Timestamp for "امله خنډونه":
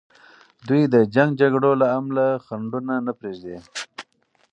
1.97-2.93